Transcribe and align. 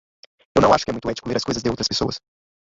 Eu 0.57 0.63
não 0.63 0.73
acho 0.73 0.83
que 0.83 0.89
é 0.89 0.93
muito 0.95 1.07
ético 1.11 1.29
ler 1.29 1.37
as 1.37 1.43
coisas 1.43 1.61
de 1.61 1.69
outras 1.69 1.87
pessoas. 1.87 2.19